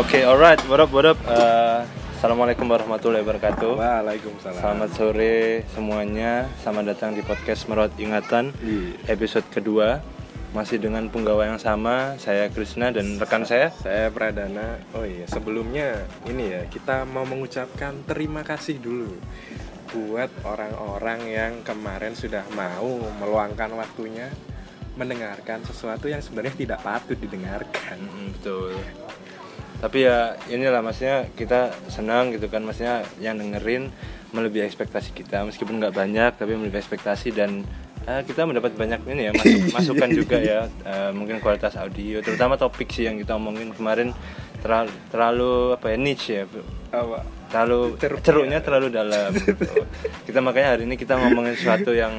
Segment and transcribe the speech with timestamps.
[0.00, 1.20] Oke, alright, what up, what up?
[1.28, 1.84] Uh,
[2.16, 3.76] Assalamualaikum warahmatullahi wabarakatuh.
[3.76, 4.56] Waalaikumsalam.
[4.56, 6.48] Selamat sore semuanya.
[6.64, 8.96] Selamat datang di podcast Merawat Ingatan Iya.
[9.12, 10.00] episode kedua.
[10.56, 13.76] Masih dengan penggawa yang sama, saya Krisna dan rekan saya.
[13.76, 14.80] Saya Pradana.
[14.96, 19.20] Oh iya, sebelumnya ini ya kita mau mengucapkan terima kasih dulu
[19.92, 24.32] buat orang-orang yang kemarin sudah mau meluangkan waktunya
[24.96, 28.00] mendengarkan sesuatu yang sebenarnya tidak patut didengarkan.
[28.00, 28.80] Mm, betul.
[29.80, 33.88] Tapi ya inilah maksudnya kita senang gitu kan, maksudnya yang dengerin
[34.30, 37.66] melebihi ekspektasi kita meskipun nggak banyak tapi melebihi ekspektasi dan
[38.06, 42.54] eh, kita mendapat banyak ini ya masuk, masukan juga ya eh, mungkin kualitas audio terutama
[42.54, 44.14] topik sih yang kita omongin kemarin
[44.62, 46.44] terlalu, terlalu apa ya niche ya
[46.94, 47.18] Apa?
[47.50, 48.18] terlalu Ceruk.
[48.22, 49.66] ceruknya terlalu dalam gitu.
[50.30, 52.14] kita makanya hari ini kita ngomongin sesuatu yang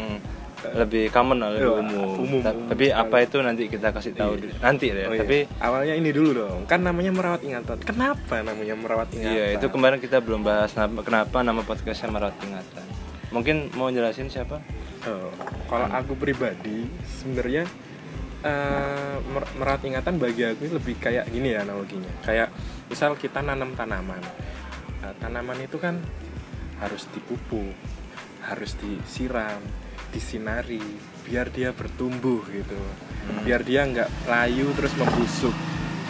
[0.62, 2.10] lebih common lah, lebih umum.
[2.18, 3.02] umum, Ta- umum tapi sekali.
[3.02, 4.54] apa itu nanti kita kasih tahu Iya.
[4.60, 5.20] nanti ya Oh iya.
[5.20, 6.60] tapi awalnya ini dulu dong.
[6.66, 7.78] Kan namanya merawat ingatan.
[7.80, 9.32] Kenapa namanya merawat ingatan?
[9.32, 12.86] Iya, itu kemarin kita belum bahas kenapa nama podcastnya merawat ingatan.
[13.30, 14.62] Mungkin mau jelasin siapa?
[15.02, 15.34] Oh,
[15.66, 17.66] kalau aku pribadi sebenarnya
[19.24, 22.10] mer- merawat ingatan bagi aku lebih kayak gini ya analoginya.
[22.22, 22.50] Kayak
[22.86, 24.22] misal kita nanam tanaman.
[25.00, 25.98] Nah, tanaman itu kan
[26.78, 27.74] harus dipupuk,
[28.44, 29.62] harus disiram,
[30.12, 30.84] disinari,
[31.26, 32.78] biar dia bertumbuh gitu.
[32.78, 33.44] Hmm.
[33.48, 35.56] Biar dia nggak layu terus membusuk.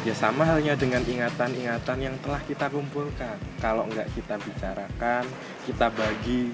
[0.02, 3.38] Ya sama halnya dengan ingatan-ingatan yang telah kita kumpulkan.
[3.62, 5.24] Kalau nggak kita bicarakan,
[5.70, 6.50] kita bagi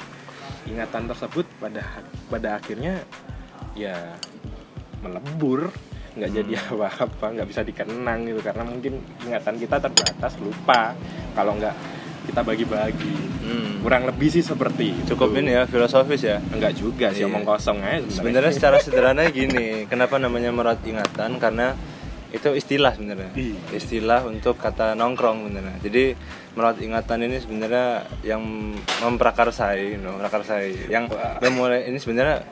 [0.67, 1.83] ingatan tersebut pada
[2.27, 2.99] pada akhirnya
[3.71, 3.95] ya
[4.99, 5.71] melebur
[6.17, 10.97] nggak jadi apa-apa nggak bisa dikenang gitu karena mungkin ingatan kita terbatas lupa
[11.37, 11.75] kalau nggak
[12.27, 13.79] kita bagi-bagi Hmm.
[13.79, 15.15] kurang lebih sih seperti itu.
[15.15, 16.43] Cukup ini ya filosofis ya.
[16.51, 17.31] enggak juga sih Iya.
[17.31, 21.39] omong kosong aja Sebenarnya secara sederhana gini, kenapa namanya merawat ingatan?
[21.39, 21.71] Karena
[22.27, 23.31] itu istilah sebenarnya.
[23.33, 23.55] Iya.
[23.71, 25.79] Istilah untuk kata nongkrong sebenarnya.
[25.79, 26.03] Jadi
[26.53, 27.87] merawat ingatan ini sebenarnya
[28.21, 28.43] yang
[28.99, 30.91] memprakarsai, you know, memprakarsai.
[30.91, 32.43] Yang memulai ini sebenarnya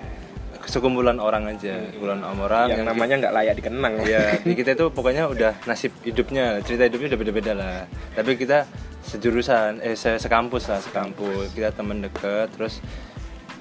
[0.64, 5.30] sekumpulan orang aja, sekumpulan orang yang namanya nggak layak dikenang ya di kita itu pokoknya
[5.30, 7.78] udah nasib hidupnya cerita hidupnya udah beda-beda lah
[8.18, 8.66] tapi kita
[9.06, 11.54] sejurusan eh se sekampus lah sekampus.
[11.54, 12.82] Kita teman deket terus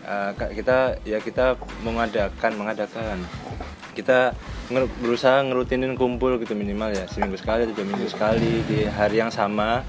[0.04, 3.20] ka- kita ya kita mengadakan mengadakan.
[3.94, 4.34] Kita
[4.72, 9.22] nger- berusaha ngerutinin kumpul gitu minimal ya seminggu sekali atau dua minggu sekali di hari
[9.22, 9.84] yang sama.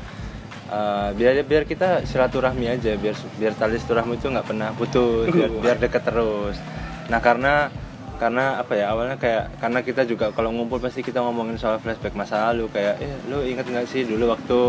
[0.66, 5.50] Eh, biar biar kita silaturahmi aja biar biar tali silaturahmi itu nggak pernah putus biar,
[5.62, 6.58] biar deket terus.
[7.06, 7.70] Nah karena
[8.18, 12.16] karena apa ya awalnya kayak karena kita juga kalau ngumpul pasti kita ngomongin soal flashback
[12.16, 14.60] masa lalu kayak eh lu inget nggak sih dulu waktu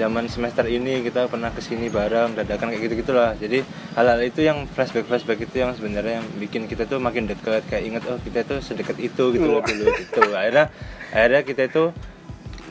[0.00, 3.60] zaman semester ini kita pernah ke sini bareng dadakan kayak gitu gitulah jadi
[3.92, 7.84] hal-hal itu yang flashback flashback itu yang sebenarnya yang bikin kita tuh makin deket kayak
[7.84, 10.22] inget oh kita tuh sedekat itu gitu loh dulu gitu.
[10.32, 10.72] Akhirnya
[11.12, 11.84] akhirnya kita itu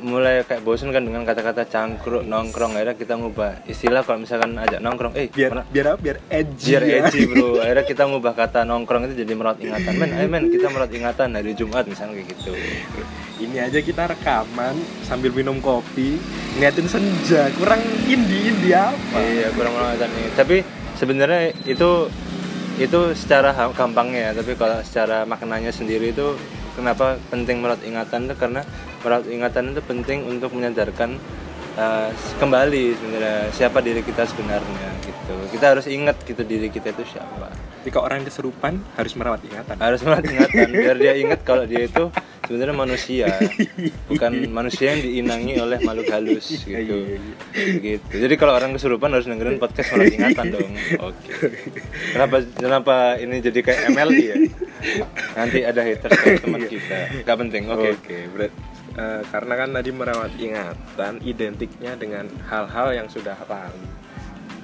[0.02, 2.76] mulai kayak bosen kan dengan kata-kata cangkruk nongkrong.
[2.76, 6.00] Akhirnya kita ngubah istilah kalau misalkan ajak nongkrong eh biar mana- biar apa?
[6.00, 6.96] Biar edgy biar ya.
[7.06, 7.48] edgy bro.
[7.64, 9.94] Akhirnya kita ngubah kata nongkrong itu jadi merawat ingatan.
[9.96, 12.52] Men ayo men kita merawat ingatan hari Jumat misalnya kayak gitu.
[13.40, 14.76] Ini aja kita rekaman
[15.08, 16.20] sambil minum kopi
[16.56, 17.48] ngeliatin senja.
[17.56, 19.20] Kurang indie indie apa?
[19.20, 20.24] Iya kurang merawat ini.
[20.36, 20.58] Tapi
[20.96, 22.12] sebenarnya itu
[22.80, 24.44] itu secara gampangnya ya.
[24.44, 26.36] Tapi kalau secara maknanya sendiri itu
[26.76, 28.36] kenapa penting merawat ingatan itu?
[28.36, 28.62] Karena
[29.02, 31.18] merawat ingatan itu penting untuk menyadarkan
[31.80, 35.36] uh, kembali sebenarnya siapa diri kita sebenarnya gitu.
[35.56, 37.52] Kita harus ingat gitu diri kita itu siapa.
[37.88, 39.76] Jika orang keserupan harus merawat ingatan.
[39.80, 42.12] Harus merawat ingatan biar dia ingat kalau dia itu
[42.50, 43.30] sebenarnya manusia
[44.10, 47.20] bukan manusia yang diinangi oleh makhluk halus gitu.
[47.54, 50.72] Gitu jadi kalau orang kesurupan harus dengerin podcast merawat ingatan dong.
[51.08, 51.30] Oke.
[52.18, 54.38] Kenapa kenapa ini jadi kayak MLI ya
[55.36, 58.54] nanti ada haters teman kita nggak penting oke Oke, berat.
[59.00, 63.86] Eh, karena kan tadi merawat ingatan identiknya dengan hal-hal yang sudah lalu.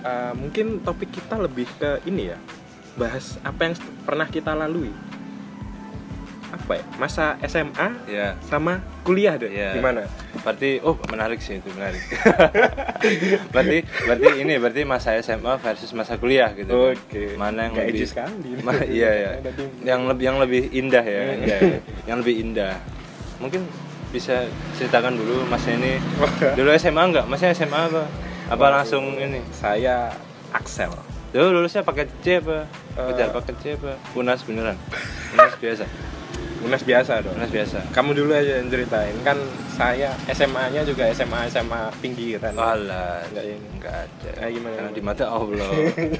[0.03, 2.37] Eh, mungkin topik kita lebih ke ini ya,
[2.99, 4.91] bahas apa yang pernah kita lalui.
[6.51, 6.83] Apa ya?
[6.99, 9.51] Masa SMA ya sama kuliah deh.
[9.51, 9.79] Iya.
[9.79, 10.03] Gimana?
[10.45, 11.97] Berarti oh menarik sih itu menarik.
[13.53, 17.33] Berarti berarti ini berarti masa SMA versus masa kuliah gitu Oke.
[17.35, 18.49] mana yang Nggak lebih sekali.
[18.61, 19.31] Ma- iya ya
[19.83, 21.33] yang lebih yang lebih indah ya, Iya.
[21.35, 21.77] indah ya.
[22.05, 22.73] yang lebih indah.
[23.37, 23.61] Mungkin
[24.09, 25.97] bisa ceritakan dulu mas ini.
[26.53, 28.03] Dulu SMA enggak masnya SMA apa?
[28.47, 29.41] Apa langsung ini?
[29.51, 30.13] Saya
[30.53, 30.93] Axel.
[31.33, 32.63] dulu lulusnya pakai C apa?
[32.95, 33.97] Kejar pakai C apa?
[34.13, 34.77] Unas beneran?
[35.35, 35.83] Unas biasa?
[36.63, 37.35] Unas biasa dong.
[37.35, 37.79] unas biasa.
[37.91, 39.13] Kamu dulu aja yang ceritain.
[39.21, 39.35] Kan
[39.75, 42.55] saya SMA-nya juga SMA SMA pinggiran.
[42.55, 43.67] Alah, Nggak ini.
[43.75, 44.29] enggak ada.
[44.39, 44.95] Eh, gimana, Karena gimana?
[44.95, 45.69] di mata Allah.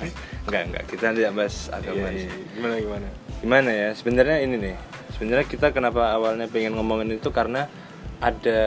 [0.46, 0.84] enggak, enggak.
[0.92, 2.12] Kita tidak bahas agama.
[2.12, 2.32] Iya, iya.
[2.52, 3.08] Gimana gimana?
[3.40, 3.90] Gimana ya?
[3.96, 4.76] Sebenarnya ini nih.
[5.16, 7.72] Sebenarnya kita kenapa awalnya pengen ngomongin itu karena
[8.20, 8.60] ada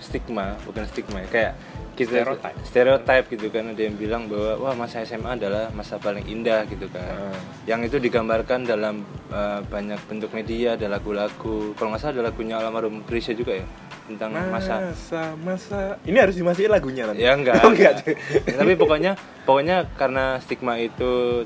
[0.00, 1.52] stigma bukan stigma ya, kayak
[1.92, 2.56] kita Stereotype.
[2.64, 6.88] stereotype gitu kan ada yang bilang bahwa wah masa SMA adalah masa paling indah gitu
[6.88, 7.04] kan.
[7.04, 7.36] Ah.
[7.68, 11.76] yang itu digambarkan dalam uh, banyak bentuk media ada lagu-lagu.
[11.76, 13.66] Kalau nggak salah ada lagunya almarhum Krisya juga ya
[14.08, 15.22] tentang masa masa.
[15.38, 15.78] masa.
[16.02, 17.22] Ini harus dimasukin lagunya nanti?
[17.22, 18.02] Ya enggak, oh, enggak.
[18.58, 19.12] tapi pokoknya
[19.46, 21.44] pokoknya karena stigma itu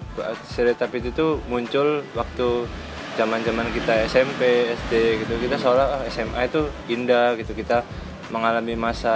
[0.49, 2.49] stereotip itu tuh muncul waktu
[3.17, 5.35] zaman zaman kita SMP SD gitu.
[5.41, 7.53] Kita seolah ah, SMA itu indah gitu.
[7.53, 7.85] Kita
[8.28, 9.14] mengalami masa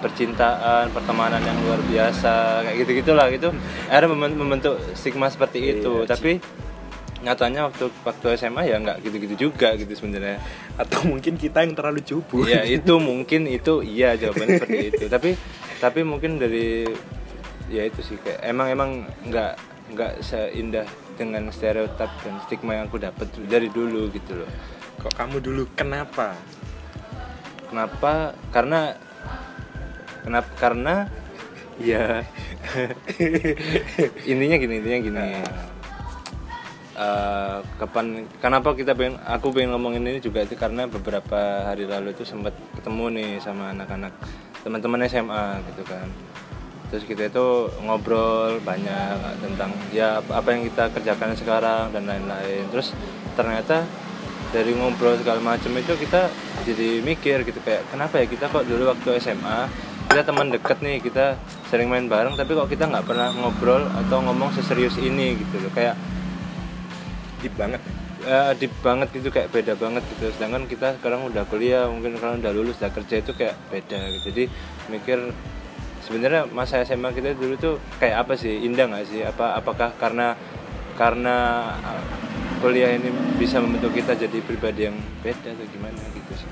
[0.00, 3.52] percintaan pertemanan yang luar biasa kayak gitu gitulah gitu.
[3.92, 6.04] Akhirnya memben- membentuk stigma seperti itu.
[6.04, 6.40] Iya, tapi
[7.24, 10.40] nyatanya waktu waktu SMA ya nggak gitu-gitu juga gitu sebenarnya.
[10.80, 12.48] Atau mungkin kita yang terlalu cupu.
[12.48, 15.04] Ya itu mungkin itu iya jawabannya seperti itu.
[15.08, 15.30] Tapi
[15.76, 16.88] tapi mungkin dari
[17.68, 18.90] ya itu sih kayak emang emang
[19.26, 19.52] nggak
[19.92, 20.86] nggak seindah
[21.16, 24.50] dengan stereotip dan stigma yang aku dapat dari dulu gitu loh.
[25.00, 26.32] Kok kamu dulu kenapa
[27.68, 28.34] kenapa?
[28.50, 28.94] Karena
[30.22, 30.94] kenapa karena
[31.76, 32.24] ya
[34.30, 35.28] intinya gini intinya gini.
[36.96, 42.16] Eh, kapan kenapa kita pengen aku pengen ngomongin ini juga itu karena beberapa hari lalu
[42.16, 44.16] itu sempat ketemu nih sama anak-anak
[44.64, 46.08] teman-teman SMA gitu kan.
[46.88, 52.64] Terus kita itu ngobrol banyak tentang ya apa yang kita kerjakan sekarang dan lain-lain.
[52.72, 52.96] Terus
[53.36, 53.84] ternyata
[54.54, 56.30] dari ngobrol segala macam itu kita
[56.62, 59.66] jadi mikir gitu kayak kenapa ya kita kok dulu waktu SMA
[60.06, 61.34] kita teman deket nih kita
[61.66, 65.72] sering main bareng tapi kok kita nggak pernah ngobrol atau ngomong seserius ini gitu loh.
[65.74, 65.98] Kayak
[67.42, 67.82] deep banget.
[68.26, 70.30] Eh, deep banget gitu kayak beda banget gitu.
[70.30, 74.24] Sedangkan kita sekarang udah kuliah mungkin sekarang udah lulus udah kerja itu kayak beda gitu.
[74.30, 74.44] Jadi
[74.94, 75.18] mikir
[76.06, 78.62] sebenarnya masa SMA kita dulu tuh kayak apa sih?
[78.62, 79.26] Indah nggak sih?
[79.26, 80.38] Apa apakah karena
[80.94, 81.36] karena
[81.82, 82.02] uh,
[82.58, 86.50] kuliah ini bisa membentuk kita jadi pribadi yang beda atau gimana gitu sih.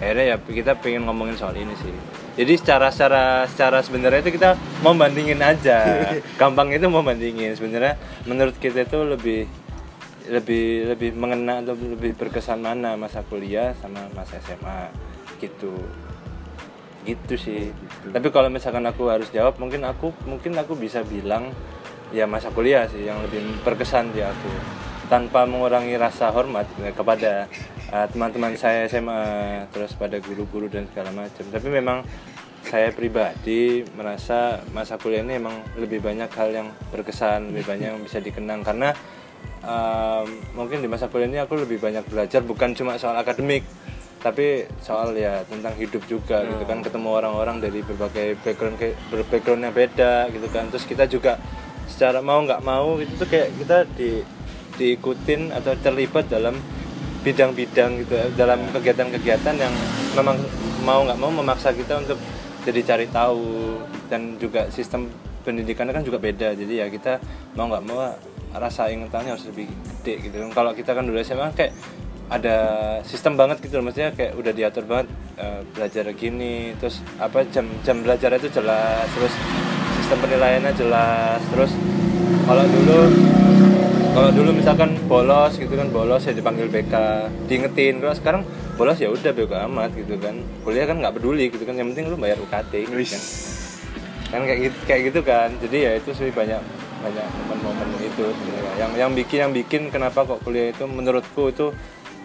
[0.00, 1.94] Akhirnya ya kita pengen ngomongin soal ini sih.
[2.34, 6.10] Jadi secara secara secara sebenarnya itu kita mau bandingin aja.
[6.40, 7.54] Gampang itu mau bandingin.
[7.54, 7.94] Sebenarnya
[8.26, 9.46] menurut kita itu lebih
[10.24, 14.90] lebih lebih mengena atau lebih berkesan mana masa kuliah sama masa SMA
[15.38, 15.72] gitu.
[17.06, 17.70] Gitu sih.
[18.10, 21.54] Tapi kalau misalkan aku harus jawab mungkin aku mungkin aku bisa bilang
[22.10, 24.50] ya masa kuliah sih yang lebih berkesan di aku
[25.06, 27.46] tanpa mengurangi rasa hormat ya, kepada
[27.92, 29.22] uh, teman-teman saya SMA
[29.70, 31.44] terus pada guru-guru dan segala macam.
[31.48, 32.02] Tapi memang
[32.64, 38.00] saya pribadi merasa masa kuliah ini emang lebih banyak hal yang berkesan lebih banyak yang
[38.00, 38.64] bisa dikenang.
[38.64, 38.90] Karena
[39.62, 43.64] um, mungkin di masa kuliah ini aku lebih banyak belajar bukan cuma soal akademik
[44.24, 46.80] tapi soal ya tentang hidup juga gitu kan.
[46.80, 48.96] Ketemu orang-orang dari berbagai background kayak
[49.28, 50.72] background yang beda gitu kan.
[50.72, 51.36] Terus kita juga
[51.84, 54.24] secara mau nggak mau itu tuh kayak kita di
[54.78, 56.58] diikutin atau terlibat dalam
[57.24, 59.72] bidang-bidang gitu dalam kegiatan-kegiatan yang
[60.12, 60.36] memang
[60.84, 62.18] mau nggak mau memaksa kita untuk
[62.64, 63.80] jadi cari tahu.
[64.04, 65.08] Dan juga sistem
[65.42, 67.20] pendidikannya kan juga beda jadi ya kita
[67.56, 68.04] mau nggak mau
[68.54, 70.36] rasa ingetannya harus lebih gede gitu.
[70.52, 71.72] Kalau kita kan dulu SMA kayak
[72.32, 72.56] ada
[73.04, 78.00] sistem banget gitu maksudnya kayak udah diatur banget eh, belajar gini terus apa jam jam
[78.00, 79.34] belajar itu jelas terus
[80.00, 81.72] sistem penilaiannya jelas terus
[82.48, 83.00] kalau dulu
[84.14, 86.94] kalau dulu misalkan bolos gitu kan bolos ya dipanggil BK
[87.50, 87.98] diingetin.
[87.98, 88.42] Kalau sekarang
[88.78, 90.38] bolos ya udah BK amat gitu kan.
[90.62, 93.22] Kuliah kan nggak peduli gitu kan yang penting lu bayar UKT gitu kan.
[94.30, 95.48] Kan kayak gitu kayak gitu kan.
[95.58, 96.62] Jadi ya itu sih banyak
[97.02, 98.72] banyak momen-momen itu sebenarnya.
[98.78, 101.74] Yang yang bikin yang bikin kenapa kok kuliah itu menurutku itu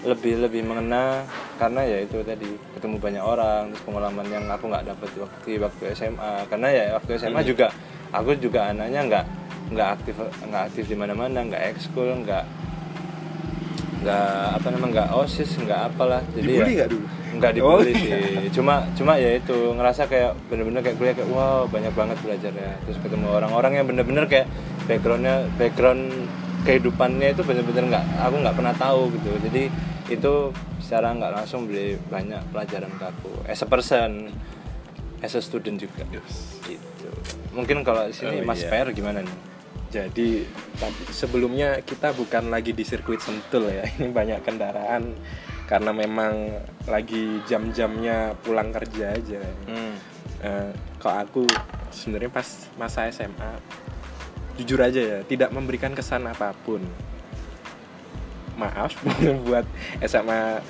[0.06, 1.26] lebih lebih mengena
[1.60, 5.84] karena ya itu tadi ketemu banyak orang terus pengalaman yang aku nggak dapat waktu waktu
[5.92, 7.68] SMA karena ya waktu SMA juga
[8.16, 9.26] aku juga anaknya nggak
[9.70, 12.44] nggak aktif nggak aktif di mana-mana nggak ekskul nggak
[14.00, 16.24] nggak apa namanya nggak osis nggak apalah.
[16.32, 17.06] Jadi Dibully ya, nggak dulu?
[17.30, 18.00] nggak dibully Oh.
[18.00, 18.12] sih.
[18.56, 22.80] Cuma cuma ya itu ngerasa kayak bener-bener kayak kuliah kayak wow banyak banget belajarnya.
[22.88, 24.48] Terus ketemu orang-orang yang bener-bener kayak
[24.88, 26.10] backgroundnya background
[26.64, 29.32] kehidupannya itu bener-bener nggak aku nggak pernah tahu gitu.
[29.52, 29.64] Jadi
[30.10, 30.34] itu
[30.80, 34.32] secara nggak langsung beli banyak pelajaran ke aku as a person
[35.20, 36.08] as a student juga.
[36.64, 37.08] Gitu.
[37.52, 38.72] Mungkin kalau di sini Oh, Mas iya.
[38.72, 39.36] Per gimana nih
[39.90, 40.46] Jadi
[41.10, 43.86] sebelumnya kita bukan lagi di sirkuit Sentul ya.
[43.98, 45.18] Ini banyak kendaraan
[45.66, 49.42] karena memang lagi jam-jamnya pulang kerja aja.
[49.70, 49.96] hmm.
[50.40, 50.72] Eh,
[51.04, 51.44] kalau aku
[51.92, 52.48] sebenarnya pas
[52.80, 53.60] masa SMA
[54.56, 56.80] jujur aja ya tidak memberikan kesan apa pun.
[58.56, 58.96] Maaf
[59.48, 59.68] buat
[60.04, 60.64] SMA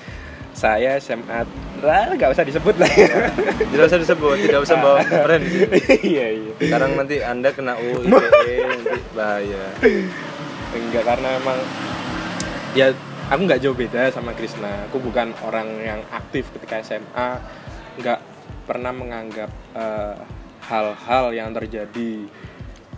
[0.59, 1.47] saya SMA
[1.79, 3.31] lah nggak usah disebut lah ya.
[3.71, 5.79] tidak usah disebut tidak usah bawa brand sini.
[6.03, 6.53] iya iya.
[6.59, 9.63] sekarang nanti anda kena UU ITE nanti bahaya
[10.75, 11.59] enggak karena emang
[12.75, 12.91] ya
[13.31, 17.39] aku nggak jauh beda sama Krisna aku bukan orang yang aktif ketika SMA
[18.03, 18.19] nggak
[18.67, 19.47] pernah menganggap
[19.79, 20.15] eh,
[20.67, 22.27] hal-hal yang terjadi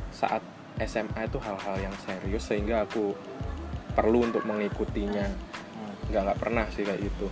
[0.10, 0.41] saat
[0.82, 3.13] SMA itu hal-hal yang serius sehingga aku
[3.94, 5.50] perlu untuk mengikutinya
[6.12, 7.27] nggak nggak pernah sih kayak gitu.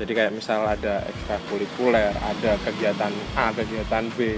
[0.00, 4.36] Jadi kayak misal ada ekstrakurikuler ada kegiatan A kegiatan B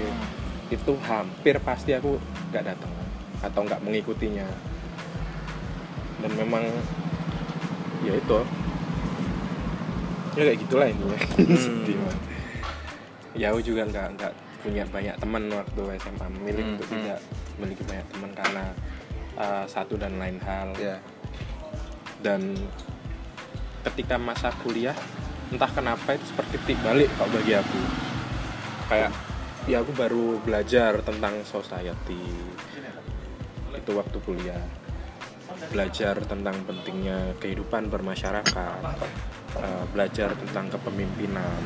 [0.68, 2.18] itu hampir pasti aku
[2.52, 2.92] nggak datang
[3.42, 4.46] atau nggak mengikutinya.
[6.22, 6.62] Dan memang
[8.06, 8.38] ya itu.
[10.32, 11.18] Ya kayak gitulah intinya.
[12.02, 12.20] Banget.
[13.32, 16.96] ya aku juga nggak nggak punya banyak teman waktu SMA memilih Hmm, untuk hmm.
[17.00, 17.18] tidak
[17.58, 18.64] memiliki banyak teman karena
[19.40, 20.68] uh, satu dan lain hal.
[20.78, 20.96] Ya.
[22.22, 22.54] Dan
[23.82, 24.94] ketika masa kuliah
[25.52, 27.80] entah kenapa itu seperti titik balik kalau bagi aku.
[28.88, 29.12] Kayak
[29.68, 32.22] ya aku baru belajar tentang society.
[33.76, 34.62] Itu waktu kuliah.
[35.68, 38.80] Belajar tentang pentingnya kehidupan bermasyarakat.
[39.52, 41.60] Eh, belajar tentang kepemimpinan.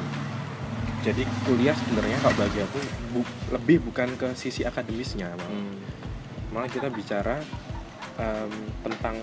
[1.07, 2.79] Jadi kuliah sebenarnya kalau bagi aku
[3.15, 5.47] bu- lebih bukan ke sisi akademisnya malah.
[5.55, 5.77] Hmm.
[6.51, 7.37] malah kita bicara
[8.17, 9.19] em, tentang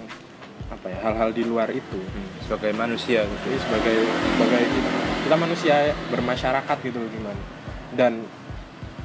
[0.73, 2.29] apa ya hal-hal di luar itu Hmm.
[2.41, 4.89] sebagai manusia gitu jadi sebagai sebagai kita,
[5.23, 5.75] kita manusia
[6.09, 7.41] bermasyarakat gitu loh gimana
[7.93, 8.13] dan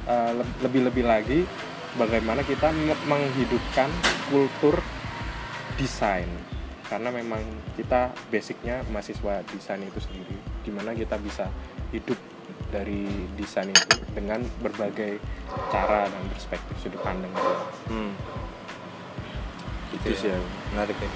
[0.09, 1.45] le- lebih-lebih lagi
[1.93, 3.89] bagaimana kita me- menghidupkan
[4.27, 4.81] kultur
[5.77, 6.25] desain
[6.89, 7.45] karena memang
[7.77, 10.33] kita basicnya mahasiswa desain itu sendiri
[10.65, 11.45] di mana kita bisa
[11.93, 12.17] hidup
[12.69, 13.05] dari
[13.37, 15.21] desain itu dengan berbagai
[15.69, 17.53] cara dan perspektif sudut pandang gitu.
[17.89, 18.13] Hmm.
[19.93, 20.37] Itu sih ya.
[20.73, 21.09] menarik ya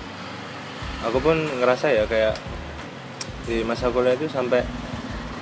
[1.04, 2.36] aku pun ngerasa ya kayak
[3.44, 4.64] di masa kuliah itu sampai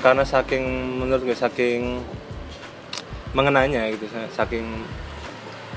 [0.02, 0.66] karena saking
[0.98, 2.02] menurut gue saking
[3.38, 4.66] mengenanya gitu saking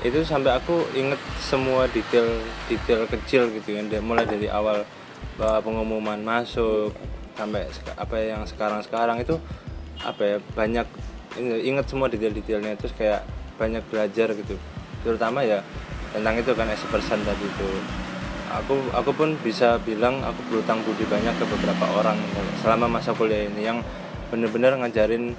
[0.01, 2.25] itu sampai aku inget semua detail
[2.65, 4.81] detail kecil gitu kan mulai dari awal
[5.37, 6.93] pengumuman masuk
[7.35, 7.67] sampai
[7.99, 9.35] apa yang sekarang sekarang itu
[10.01, 10.87] apa ya banyak
[11.39, 13.27] inget semua detail-detailnya terus kayak
[13.59, 14.55] banyak belajar gitu.
[15.03, 15.59] Terutama ya
[16.15, 17.69] tentang itu kan as person tadi itu
[18.63, 22.17] aku aku pun bisa bilang aku berutang budi banyak ke beberapa orang
[22.63, 23.79] selama masa kuliah ini yang
[24.31, 25.35] bener-bener ngajarin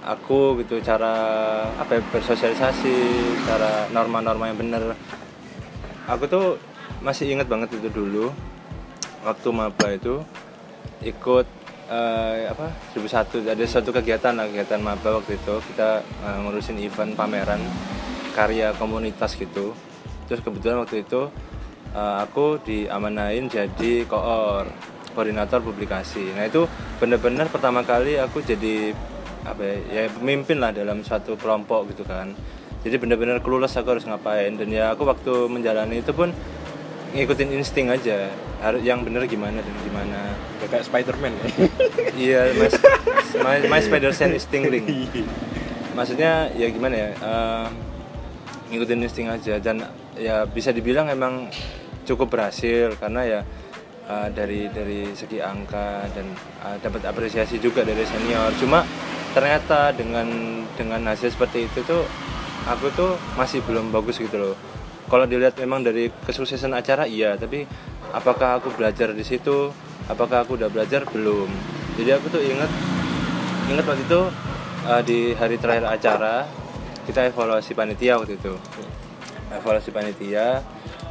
[0.00, 1.12] aku gitu cara
[1.76, 2.96] apa ya, bersosialisasi
[3.44, 4.96] cara norma-norma yang bener
[6.08, 6.46] aku tuh
[7.00, 8.32] masih ingat banget itu dulu
[9.24, 10.24] waktu maba itu
[11.04, 11.46] ikut
[11.90, 15.54] eh, apa 2001 ada suatu kegiatan lah, kegiatan maba waktu itu.
[15.72, 17.60] Kita eh, ngurusin event pameran
[18.32, 19.74] karya komunitas gitu.
[20.30, 21.28] Terus kebetulan waktu itu
[21.94, 24.66] eh, aku diamanain jadi koor
[25.14, 26.32] koordinator publikasi.
[26.34, 26.64] Nah itu
[27.02, 28.94] bener-bener pertama kali aku jadi
[29.42, 32.32] apa ya, ya pemimpin lah dalam suatu kelompok gitu kan.
[32.80, 34.56] Jadi bener-bener clueless aku harus ngapain.
[34.56, 36.32] Dan ya aku waktu menjalani itu pun
[37.12, 38.30] ngikutin insting aja.
[38.62, 40.20] Harus yang bener gimana dan gimana.
[40.62, 41.46] Ya, kayak Spiderman ya.
[42.20, 42.76] Iya mas
[43.40, 44.84] my, my spider sense is tingling
[45.96, 47.66] maksudnya ya gimana ya eh,
[48.70, 49.56] ngikutin insting aja.
[49.58, 49.84] Dan
[50.20, 51.48] ya bisa dibilang emang
[52.10, 53.40] cukup berhasil karena ya
[54.10, 56.26] eh, dari dari segi angka dan
[56.66, 58.50] eh, dapat apresiasi juga dari senior.
[58.58, 58.82] Cuma
[59.30, 60.26] ternyata dengan
[60.74, 62.02] dengan hasil seperti itu tuh
[62.66, 64.54] aku tuh masih belum bagus gitu loh.
[65.06, 67.38] Kalau dilihat memang dari kesuksesan acara iya.
[67.38, 67.66] Tapi
[68.10, 69.70] apakah aku belajar di situ?
[70.10, 71.06] Apakah aku udah belajar?
[71.06, 71.46] Belum.
[71.94, 72.70] Jadi aku tuh inget
[73.70, 74.22] inget waktu itu
[74.90, 76.46] eh, di hari terakhir acara
[77.06, 78.54] kita evaluasi panitia waktu itu.
[79.50, 80.62] Evaluasi panitia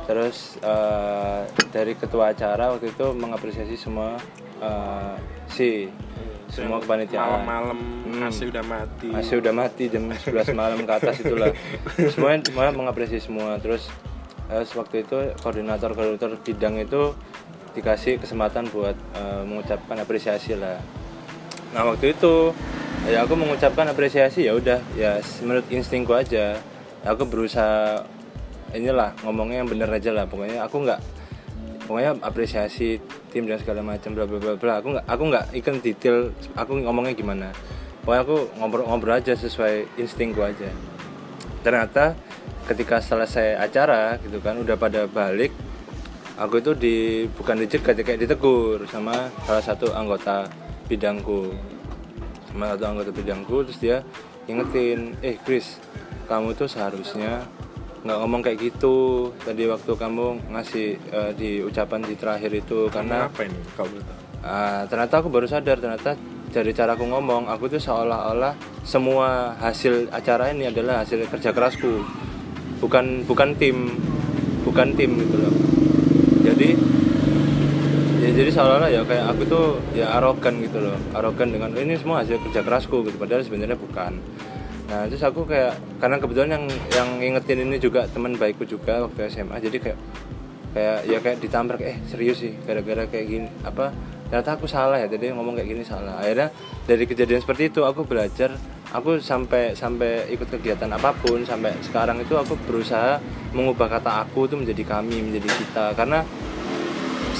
[0.09, 4.17] terus eh, dari ketua acara waktu itu mengapresiasi semua
[4.57, 5.85] eh, si
[6.49, 7.45] semua kepanitiaan.
[7.45, 8.25] malam-malam Hmm.
[8.25, 9.07] AC udah mati.
[9.13, 11.53] Masih udah mati jam 11 malam ke atas itulah.
[12.17, 13.61] Semuanya semuanya mengapresiasi semua.
[13.61, 13.85] Terus
[14.49, 17.13] eh, waktu itu koordinator koordinator bidang itu
[17.77, 20.81] dikasih kesempatan buat eh, mengucapkan apresiasi lah.
[21.77, 22.49] Nah waktu itu
[23.05, 24.81] ya aku mengucapkan apresiasi ya udah.
[24.97, 26.57] Ya menurut instingku aja
[27.05, 28.09] aku berusaha
[28.73, 30.25] inilah ngomongnya yang bener aja lah.
[30.25, 30.99] Pokoknya aku nggak
[31.89, 33.01] pokoknya apresiasi
[33.33, 34.73] tim dan segala macam bla bla bla bla.
[34.81, 36.17] Aku nggak aku nggak ikan detail
[36.53, 37.49] aku ngomongnya gimana.
[38.05, 40.69] Pokoknya aku ngobrol-ngobrol aja sesuai insting gua aja.
[41.65, 42.15] Ternyata
[42.69, 45.49] ketika selesai acara gitu kan udah pada balik
[46.39, 46.95] aku itu di
[47.27, 50.47] bukan dicegat ya, kayak ditegur sama salah satu anggota
[50.87, 51.51] bidangku.
[52.49, 54.01] Sama satu anggota bidangku terus dia
[54.49, 55.77] ingetin eh Chris
[56.25, 57.45] kamu tuh seharusnya
[58.03, 59.29] nggak ngomong kayak gitu.
[59.43, 60.25] Tadi waktu kamu
[60.55, 64.19] ngasih eh, di ucapan di terakhir itu karena apa ini kau boleh tahu?
[64.39, 66.15] Ah, ternyata aku baru sadar ternyata
[66.49, 68.55] dari cara aku ngomong aku tuh seolah-olah
[68.87, 72.03] semua hasil acara ini adalah hasil kerja kerasku.
[72.79, 73.99] Bukan bukan tim
[74.63, 75.55] bukan tim gitu loh.
[76.39, 76.69] Jadi
[78.19, 80.95] ya jadi seolah-olah ya kayak aku tuh ya arogan gitu loh.
[81.11, 83.19] Arogan dengan ini semua hasil kerja kerasku gitu.
[83.19, 84.15] Padahal sebenarnya bukan
[84.89, 86.65] nah terus aku kayak karena kebetulan yang
[86.97, 89.99] yang ngingetin ini juga teman baikku juga waktu SMA jadi kayak
[90.73, 93.93] kayak ya kayak ditabrak eh serius sih gara-gara kayak gini apa
[94.29, 96.21] ternyata aku salah ya tadi ngomong kayak gini salah.
[96.21, 96.53] Akhirnya
[96.85, 98.53] dari kejadian seperti itu aku belajar
[98.93, 103.17] aku sampai sampai ikut kegiatan apa pun sampai sekarang itu aku berusaha
[103.57, 106.21] mengubah kata aku itu menjadi kami menjadi kita karena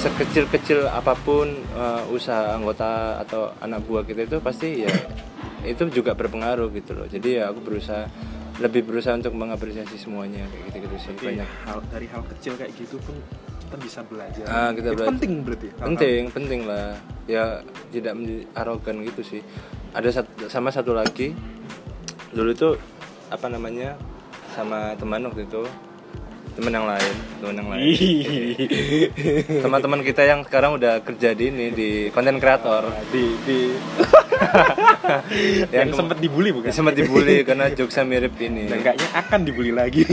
[0.00, 4.92] sekecil-kecil apa pun uh, usaha anggota atau anak buah kita itu pasti ya
[5.60, 7.04] itu juga berpengaruh gitu loh.
[7.04, 8.08] Jadi ya aku berusaha
[8.60, 11.48] lebih berusaha untuk mengapresiasi semuanya kayak gitu gitu sih banyak.
[11.64, 13.16] hal dari hal kecil kayak gitu pun
[13.60, 14.44] kita bisa belajar.
[14.48, 15.10] Ah, kita itu belajar.
[15.12, 15.84] penting berarti hal-hal.
[15.84, 16.88] Penting penting lah.
[17.28, 17.44] Ya
[17.92, 19.40] tidak menjadi arogan gitu sih.
[19.92, 21.36] Ada satu, sama satu lagi
[22.32, 22.70] dulu itu
[23.28, 24.00] apa namanya
[24.56, 25.62] sama teman waktu itu
[26.56, 27.84] teman yang lain teman yang lain.
[29.64, 32.92] Teman-teman kita yang sekarang udah kerja di ini di konten kreator.
[33.08, 33.58] Di di.
[35.74, 36.70] Yang Yang sempat dibully bukan?
[36.72, 38.70] Sempat dibully karena jokesnya mirip ini.
[38.70, 40.06] Dan kayaknya akan dibully lagi.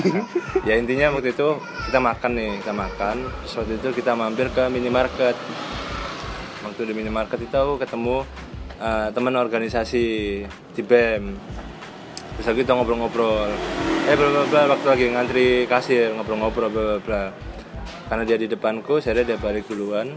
[0.68, 3.16] Ya intinya waktu itu kita makan nih kita makan.
[3.24, 5.38] Terus waktu itu kita mampir ke minimarket.
[6.66, 8.28] Waktu di minimarket itu aku ketemu
[8.82, 10.06] uh, teman organisasi
[10.48, 11.38] di BEM
[12.38, 13.50] terus lagi kita ngobrol-ngobrol
[14.08, 17.24] eh bla bla bla waktu lagi ngantri kasir ngobrol-ngobrol bla bla bla.
[18.08, 20.16] Karena dia di depanku saya dia balik duluan.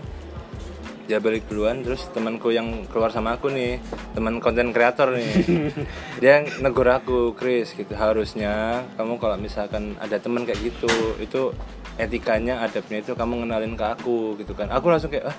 [1.10, 3.82] Dia balik duluan terus temanku yang keluar sama aku nih
[4.14, 5.42] teman konten kreator nih.
[6.22, 11.50] Dia negur aku Chris gitu harusnya kamu kalau misalkan ada teman kayak gitu itu
[11.98, 14.70] etikanya adabnya itu kamu ngenalin ke aku gitu kan.
[14.70, 15.36] Aku langsung kayak ah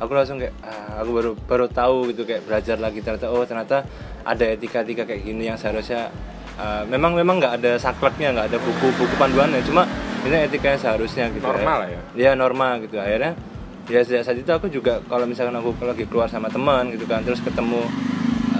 [0.00, 3.84] aku langsung kayak ah, aku baru baru tahu gitu kayak belajar lagi ternyata oh ternyata
[4.24, 6.08] ada etika-etika kayak gini yang seharusnya
[6.60, 9.64] ah, memang memang nggak ada sakleknya nggak ada buku-buku panduannya.
[9.64, 9.88] Cuma
[10.28, 12.00] ini etika yang seharusnya gitu Normal lah ya?
[12.12, 13.00] Iya normal gitu.
[13.00, 13.32] Akhirnya
[13.88, 17.26] ya sejak saat itu aku juga kalau misalkan aku lagi keluar sama teman gitu kan
[17.26, 17.82] terus ketemu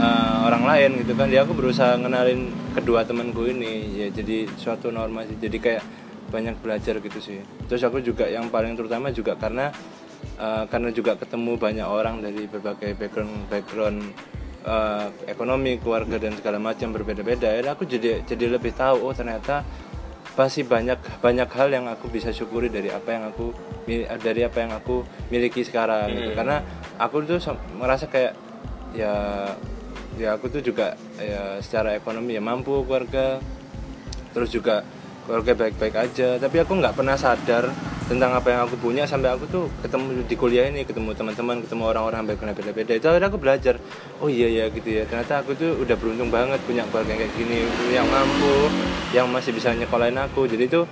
[0.00, 4.00] uh, orang lain gitu kan ya aku berusaha ngenalin kedua temanku ini.
[4.00, 5.36] Ya jadi suatu norma sih.
[5.36, 5.84] Jadi kayak
[6.32, 7.44] banyak belajar gitu sih.
[7.68, 9.68] Terus aku juga yang paling terutama juga karena
[10.40, 14.00] uh, karena juga ketemu banyak orang dari berbagai background background
[14.66, 19.64] uh, ekonomi keluarga dan segala macam berbeda-beda ya aku jadi jadi lebih tahu oh ternyata
[20.34, 23.52] pasti banyak banyak hal yang aku bisa syukuri dari apa yang aku
[24.22, 26.32] dari apa yang aku miliki sekarang gitu.
[26.38, 26.62] karena
[26.96, 27.42] aku tuh
[27.76, 28.38] merasa kayak
[28.94, 29.12] ya
[30.16, 33.42] ya aku tuh juga ya secara ekonomi ya mampu keluarga
[34.30, 34.86] terus juga
[35.30, 36.28] keluarga baik-baik aja.
[36.42, 37.70] Tapi aku nggak pernah sadar
[38.10, 41.94] tentang apa yang aku punya sampai aku tuh ketemu di kuliah ini ketemu teman-teman ketemu
[41.94, 42.98] orang-orang yang beda-beda.
[42.98, 43.78] Itu akhirnya aku belajar
[44.18, 45.06] oh iya ya gitu ya.
[45.06, 47.62] Ternyata aku tuh udah beruntung banget punya keluarga kayak gini
[47.94, 48.66] yang mampu
[49.14, 50.50] yang masih bisa nyekolahin aku.
[50.50, 50.90] Jadi tuh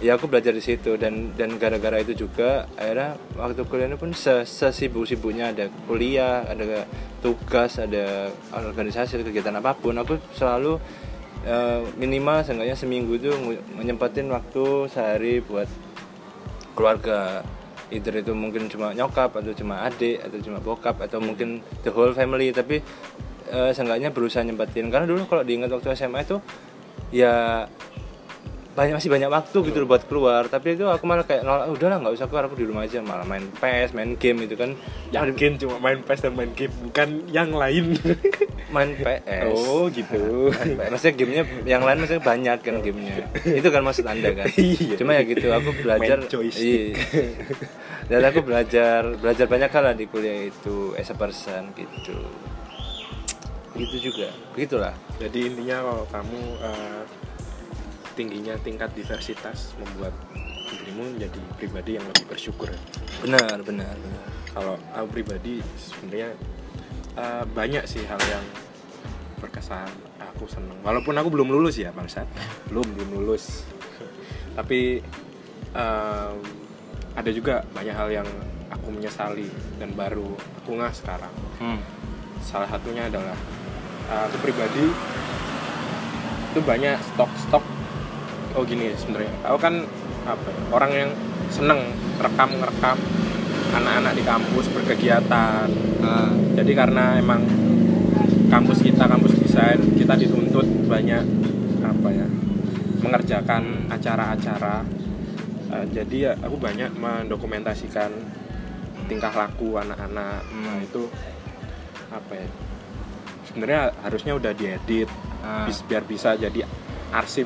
[0.00, 0.96] ya aku belajar di situ.
[0.96, 6.88] Dan dan gara-gara itu juga akhirnya waktu kuliah ini pun se- sesibuk-sibuknya ada kuliah ada
[7.20, 10.80] tugas ada organisasi kegiatan apa pun aku selalu
[11.48, 13.32] eh, minimal seenggaknya seminggu itu
[13.72, 15.66] menyempatin waktu sehari buat
[16.76, 17.40] keluarga.
[17.88, 22.12] Either itu mungkin cuma nyokap atau cuma adik atau cuma bokap atau mungkin the whole
[22.12, 22.52] family.
[22.52, 22.84] Tapi
[23.48, 24.92] eh, seenggaknya berusaha nyempatin.
[24.92, 26.36] Karena dulu kalau diingat waktu SMA itu
[27.08, 27.64] ya
[28.78, 30.46] banyak masih banyak waktu gitu loh buat keluar.
[30.46, 33.02] Tapi itu aku malah kayak nolak "Ah, udahlah nggak usah keluar aku di rumah aja.
[33.02, 34.78] Malah main PS main game gitu kan.
[35.10, 37.98] Yakin cuma main PS dan main game bukan yang lain.
[38.68, 40.52] Main PS oh gitu.
[40.92, 43.24] Maksudnya gamenya yang lain maksudnya banyak kan gamenya.
[43.40, 44.44] Itu kan maksud anda kan.
[44.58, 45.00] Iya.
[45.00, 46.92] cuma ya gitu aku belajar iya.
[48.12, 52.20] dan aku belajar belajar banyak hal di kuliah itu as a person gitu.
[53.72, 54.28] Gitu juga.
[54.52, 54.92] Begitulah.
[55.16, 57.02] Jadi intinya kalau kamu eh,
[58.18, 60.10] tingginya tingkat diversitas membuat
[60.74, 62.66] dirimu menjadi pribadi yang lebih bersyukur.
[63.22, 64.26] Benar benar benar.
[64.50, 66.34] Kalau aku pribadi sebenarnya
[67.14, 68.42] eh, banyak sih hal yang
[69.38, 69.86] berkesan.
[70.34, 70.82] Aku seneng.
[70.82, 72.26] Walaupun aku belum lulus ya bangsat.
[72.66, 73.62] Belum belum lulus.
[74.58, 74.98] Tapi
[75.78, 76.36] em,
[77.14, 78.28] ada juga banyak hal yang
[78.70, 79.46] aku menyesali
[79.78, 81.34] dan baru aku ngeh sekarang.
[81.58, 81.82] Hmm.
[82.38, 83.34] salah satunya adalah
[84.06, 84.86] uh, aku pribadi
[86.54, 87.77] itu banyak stok-stok
[88.58, 89.30] oh gini sebenarnya.
[89.46, 89.86] Aku kan
[90.26, 91.10] apa ya, orang yang
[91.54, 92.98] seneng rekam ngerekam
[93.70, 95.70] anak-anak di kampus berkegiatan.
[96.02, 97.46] Ah, jadi karena emang
[98.50, 101.22] kampus kita kampus desain kita dituntut banyak
[101.86, 102.26] apa ya
[102.98, 104.82] mengerjakan acara-acara.
[105.68, 108.08] Uh, jadi ya aku banyak mendokumentasikan
[109.04, 110.42] tingkah laku anak-anak.
[110.48, 110.80] Nah Hmm.
[110.80, 111.06] itu
[112.08, 112.48] apa ya
[113.44, 115.08] sebenarnya harusnya udah diedit
[115.44, 115.68] ah.
[115.68, 116.64] biar bisa jadi
[117.12, 117.44] arsip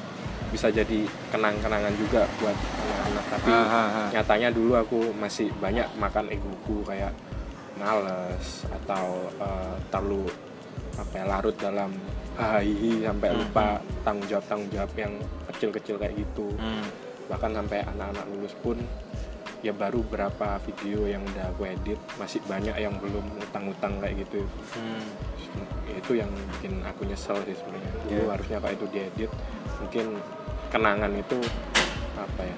[0.52, 4.08] bisa jadi kenang-kenangan juga buat anak-anak tapi Ah, ah, ah.
[4.12, 7.10] nyatanya dulu aku masih banyak makan egoku kayak
[7.74, 10.28] males atau eh, terlalu
[10.92, 11.90] apa ya larut dalam
[12.34, 13.66] hahihi sampai Hmm, lupa
[14.02, 15.12] tanggung jawab tanggung jawab yang
[15.48, 16.84] kecil-kecil kayak gitu Hmm.
[17.26, 18.76] bahkan sampai anak-anak lulus pun
[19.62, 24.44] ya baru berapa video yang udah aku edit masih banyak yang belum utang-utang kayak gitu
[24.76, 25.08] Hmm.
[25.88, 28.30] itu yang bikin aku nyesel sih sebenarnya dulu Iya.
[28.30, 29.30] harusnya kalau itu diedit
[29.78, 30.06] mungkin
[30.72, 31.38] kenangan itu
[32.16, 32.56] apa ya?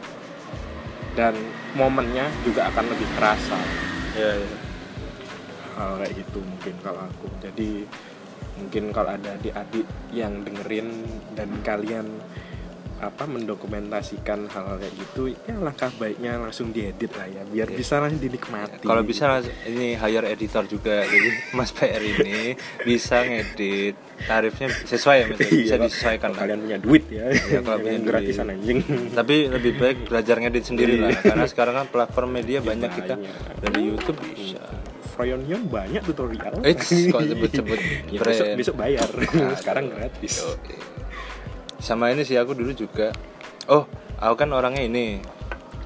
[1.15, 1.35] Dan
[1.75, 3.59] momennya juga akan lebih terasa
[4.15, 4.51] Ya, ya.
[5.75, 7.27] hal kayak gitu mungkin kalau aku.
[7.43, 7.83] Jadi
[8.55, 11.03] mungkin kalau ada adik-adik yang dengerin
[11.35, 12.07] dan kalian
[13.05, 17.77] apa mendokumentasikan hal kayak gitu ya langkah baiknya langsung diedit lah ya biar Iya.
[17.77, 19.25] bisa langsung dinikmati Kalau bisa
[19.65, 25.29] ini hire editor juga, jadi Mas PR ini bisa ngedit tarifnya sesuai ya, ya?
[25.31, 26.41] bisa Iya, disesuaikan kalau lah.
[26.43, 28.79] kalian punya duit ya, Iya, kalau punya gratisan anjing
[29.11, 31.21] Tapi lebih baik belajar ngedit sendiri lah, Iya.
[31.25, 33.15] karena sekarang kan platform media banyak kita
[33.61, 34.63] dari YouTube bisa.
[35.07, 36.91] Froyonion banyak tutorial Eh, kok
[37.23, 39.55] sebut-sebut Ya, besok, besok bayar Aduh.
[39.55, 40.75] sekarang gratis Oke.
[41.79, 43.11] Sama ini sih aku dulu juga.
[43.67, 43.85] Oh,
[44.17, 45.21] aku kan orangnya ini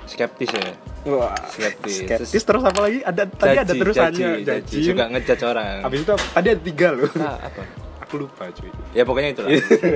[0.05, 0.73] skeptis ya.
[1.09, 2.05] Wah, Skeptis.
[2.05, 3.01] skeptis terus apa lagi?
[3.01, 4.61] Ada tadi ada Jaji, terusannya, jaji, jaji.
[4.69, 4.85] judging.
[4.93, 5.75] Suka ngejudge orang.
[5.81, 7.11] Habis itu tadi ada tiga loh.
[7.17, 7.63] Ah, apa?
[8.03, 8.69] Aku lupa cuy.
[8.93, 9.49] Ya pokoknya itulah.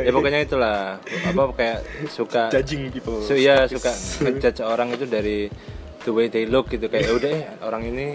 [0.07, 0.79] ya pokoknya itulah.
[1.03, 1.79] Apa kayak
[2.09, 3.21] suka Judging people.
[3.21, 3.77] So iya Skeptis.
[3.77, 3.93] suka
[4.25, 5.39] ngejudge orang itu dari
[6.03, 8.07] the way they look gitu kayak "Ya udah eh, orang ini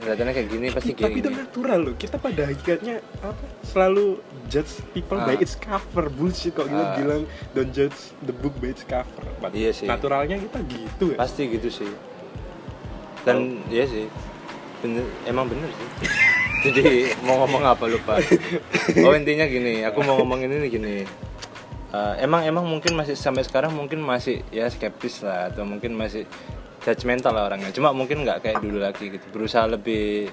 [0.00, 1.38] kelihatannya kayak gini pasti Tapi kayak itu gini.
[1.38, 1.94] natural loh.
[1.94, 3.44] Kita pada hakikatnya apa?
[3.62, 4.06] Selalu
[4.46, 5.26] judge people Ah.
[5.26, 6.08] by its cover.
[6.08, 6.96] Bullshit kok kita Ah.
[6.96, 9.24] bilang don't judge the book by its cover.
[9.38, 9.84] But Iya sih.
[9.84, 11.16] Naturalnya kita gitu ya.
[11.16, 11.90] Pasti gitu sih.
[13.22, 14.08] Dan iya sih.
[14.80, 15.88] Bener, emang bener sih.
[16.66, 16.84] Jadi
[17.20, 18.20] mau ngomong apa lupa.
[19.00, 20.96] Oh intinya gini, aku mau ngomongin ini gini.
[21.90, 26.22] Eh, emang emang mungkin masih sampai sekarang mungkin masih ya skeptis lah atau mungkin masih
[26.84, 27.70] judgmental lah orangnya.
[27.72, 29.26] Cuma mungkin nggak kayak dulu lagi gitu.
[29.32, 30.28] Berusaha lebih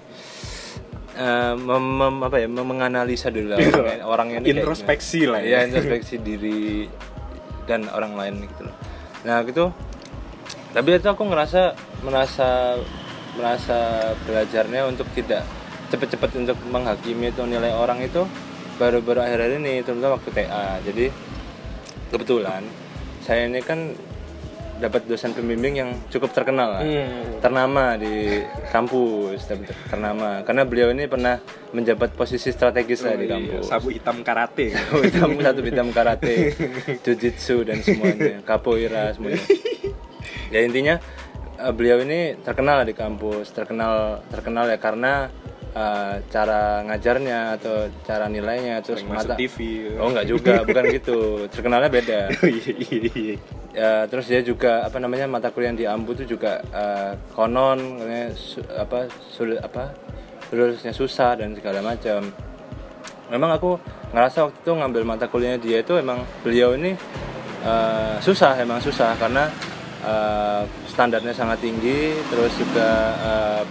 [1.18, 5.48] eh, mem- mem- apa ya mem- menganalisa dulu lah orangnya, orangnya kayak Introspeksi lah ya.
[5.48, 6.88] Iya, introspeksi diri
[7.68, 8.76] dan orang lain gitu loh.
[9.28, 9.74] Nah, gitu.
[10.72, 11.74] Tapi itu aku ngerasa
[12.06, 12.78] merasa
[13.38, 15.46] merasa belajarnya untuk tidak
[15.88, 18.28] cepet-cepet untuk menghakimi atau nilai orang itu
[18.78, 20.78] baru-baru akhir-akhir ini terutama waktu TA.
[20.86, 21.06] Jadi
[22.14, 22.62] kebetulan
[23.24, 23.96] saya ini kan
[24.78, 27.38] dapat dosen pembimbing yang cukup terkenal lah Hmm.
[27.38, 33.28] ternama di kampus ter- ternama karena beliau ini pernah menjabat posisi strategis lah di Oh,
[33.28, 33.34] iya.
[33.34, 34.72] kampus Sabu hitam karate.
[34.78, 36.54] Satu hitam satu hitam karate
[37.06, 39.42] jujitsu dan semuanya capoeira semuanya
[40.54, 40.96] ya intinya
[41.58, 45.28] eh, beliau ini terkenal di kampus terkenal terkenal ya karena
[45.78, 49.58] eh, cara ngajarnya atau cara nilainya terus masuk mata TV.
[50.02, 51.46] oh enggak juga bukan gitu.
[51.54, 52.20] Terkenalnya beda.
[53.78, 58.02] Ya terus dia juga apa namanya mata kuliah yang di Ambu itu juga eh, konon
[58.02, 59.94] katanya su- apa sulit apa
[60.50, 62.26] lulusnya susah dan segala macam.
[63.30, 63.78] Memang aku
[64.18, 66.98] ngerasa waktu itu ngambil mata kuliahnya dia itu emang beliau ini
[67.62, 69.14] eh, susah emang susah.
[69.14, 69.46] Karena
[70.02, 73.62] eh, standarnya sangat tinggi terus juga eh,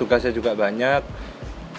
[0.00, 1.02] tugasnya juga banyak.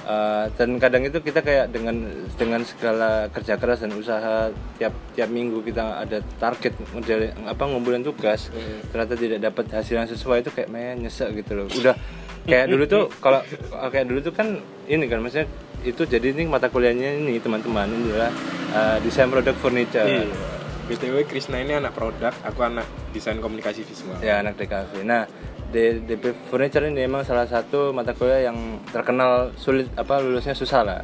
[0.04, 2.04] Eh, dan kadang itu kita kayak dengan
[2.36, 8.04] dengan segala kerja keras dan usaha tiap tiap minggu kita ada target model apa ngumpulin
[8.04, 8.52] tugas
[8.91, 11.71] ternyata tidak dapat hasil yang sesuai itu kayak main nyesek gitu loh.
[11.71, 11.95] Udah
[12.43, 13.39] kayak dulu tuh kalau
[13.88, 14.60] kayak dulu tuh kan
[14.91, 15.47] ini kan maksudnya
[15.88, 18.32] itu jadi ini mata kuliahnya ini teman-teman ini adalah
[18.76, 20.04] eh, desain produk furniture.
[20.04, 20.28] Iya.
[20.84, 22.84] BTW Krisna ini anak produk, aku anak
[23.15, 24.19] desain komunikasi visual.
[24.19, 25.23] ya anak DKV nah
[25.74, 31.02] DP Furniture ini memang salah satu mata kuliah yang terkenal sulit apa lulusnya susah lah.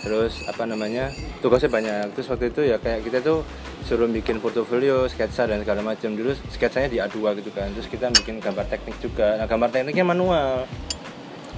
[0.00, 1.12] Terus apa namanya
[1.44, 2.16] tugasnya banyak.
[2.16, 3.44] Terus waktu itu ya kayak kita tuh
[3.84, 6.16] suruh bikin portofolio sketsa dan segala macam.
[6.16, 7.68] Dulu sketsanya di A2 gitu kan.
[7.76, 9.36] Terus kita bikin gambar teknik juga.
[9.36, 10.64] Nah gambar tekniknya manual.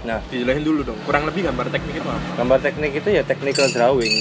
[0.06, 2.20] Nah Dijelasin dulu dong, kurang lebih gambar teknik itu apa?
[2.38, 4.14] gambar teknik itu ya technical drawing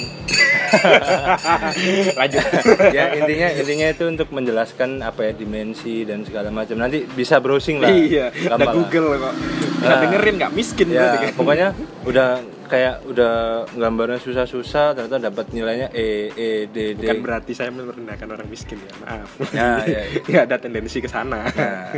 [2.19, 2.43] Lanjut.
[2.91, 7.79] ya intinya intinya itu untuk menjelaskan apa ya dimensi dan segala macam nanti bisa browsing
[7.79, 8.75] lah iya, udah Gampang lah.
[8.75, 9.33] Google kok.
[9.35, 10.01] Bisa Nah.
[10.01, 11.33] dengerin nggak miskin ya berarti kan?
[11.35, 11.67] pokoknya
[12.01, 12.29] udah
[12.65, 13.33] kayak udah
[13.69, 18.81] gambarnya susah-susah ternyata dapat nilainya E E D D Bukan berarti saya merendahkan orang miskin
[18.81, 19.29] ya, maaf.
[19.53, 20.19] Ya, ya, ya.
[20.25, 21.45] Nggak ada tendensi ke sana.
[21.45, 21.93] nah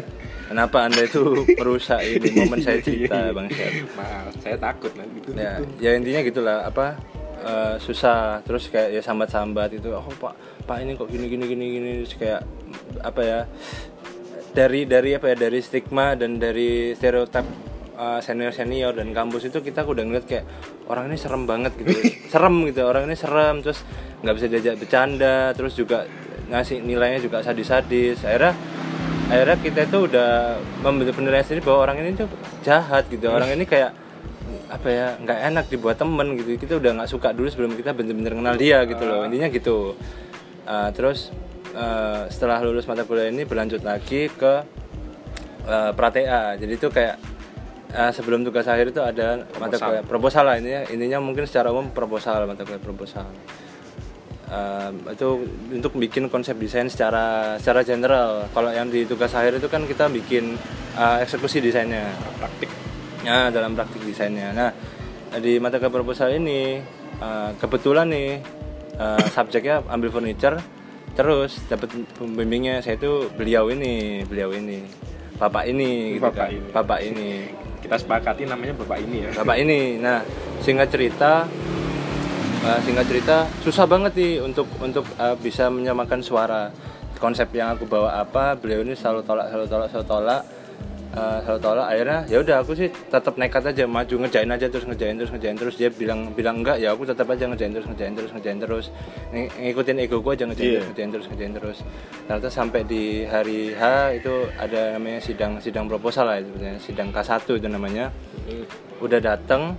[0.48, 1.22] kenapa anda itu
[1.56, 6.58] merusak ini momen saya cerita bang Syed Maaf, saya takut nanti ya ya intinya gitulah
[6.64, 6.96] apa
[7.44, 8.42] eh, susah.
[8.42, 10.34] Terus kayak ya sambat-sambat itu oh pak
[10.66, 11.90] pak ini kok gini gini gini gini.
[12.04, 12.42] Terus kayak
[13.04, 13.40] apa ya
[14.56, 17.46] dari dari apa ya dari stigma dan dari stereotip
[18.22, 20.46] senior senior dan kampus itu kita udah ngeliat kayak
[20.86, 21.94] orang ini serem banget gitu.
[22.34, 23.82] Serem gitu orang ini serem terus
[24.22, 26.06] nggak bisa diajak bercanda terus juga
[26.48, 28.22] ngasih nilainya juga sadis-sadis.
[28.24, 28.54] Akhirnya
[29.28, 30.32] akhirnya kita itu udah
[30.86, 32.30] membentuk penilaian sendiri bahwa orang ini tuh
[32.64, 33.28] jahat gitu.
[33.28, 34.07] Orang ini kayak
[34.68, 36.60] apa ya nggak enak dibuat temen gitu.
[36.60, 39.24] Kita udah nggak suka dulu sebelum kita bener-bener kenal dia gitu loh.
[39.24, 39.96] Intinya gitu.
[40.68, 41.32] Uh, terus
[41.72, 44.54] uh, setelah lulus mata kuliah ini berlanjut lagi ke
[45.68, 46.60] uh, pratea.
[46.60, 47.16] Jadi itu kayak
[47.96, 49.88] uh, sebelum tugas akhir itu ada mata Proposal.
[49.88, 50.04] kuliah.
[50.04, 50.82] Proposal lah intinya.
[50.92, 53.28] Intinya mungkin secara umum proposal mata kuliah proposal.
[54.48, 55.44] Um, itu
[55.76, 58.48] untuk bikin konsep desain secara secara general.
[58.56, 60.56] Kalau yang di tugas akhir itu kan kita bikin
[60.96, 62.12] uh, eksekusi desainnya.
[62.40, 62.87] Praktik
[63.28, 64.56] Ya, dalam praktik desainnya.
[64.56, 64.72] Nah,
[65.44, 66.80] di mata kuliah proposal ini
[67.20, 68.40] uh, kebetulan nih
[68.96, 70.56] uh, subjeknya ambil furniture,
[71.12, 74.88] terus dapat pembimbingnya saya itu beliau ini, beliau ini,
[75.36, 76.56] bapak ini, gitu Bapak kan.
[76.56, 76.68] ini.
[76.72, 77.30] bapak ini,
[77.84, 80.00] kita sepakati namanya bapak ini ya bapak ini.
[80.00, 80.24] Nah,
[80.64, 81.44] singkat cerita,
[82.64, 86.72] uh, singkat cerita susah banget nih untuk untuk uh, bisa menyamakan suara.
[87.20, 90.42] Konsep yang aku bawa apa, beliau ini selalu tolak, selalu tolak, selalu tolak.
[91.18, 91.88] Uh, selalu tolak.
[91.90, 95.58] Akhirnya ya udah aku sih tetap nekat aja maju ngerjain aja terus ngerjain terus ngerjain
[95.58, 95.74] terus.
[95.74, 98.86] Dia bilang bilang enggak ya aku tetap aja ngerjain terus ngerjain terus ngerjain terus.
[99.34, 100.78] Ng- ngikutin ego gue aja ngerjain Iya.
[100.78, 101.78] terus ngerjain terus ngerjain terus.
[102.30, 106.80] Ternyata sampai di hari H itu ada namanya sidang sidang proposal lah itu sebenarnya.
[106.86, 108.06] Sidang K1 itu namanya.
[109.02, 109.74] Udah datang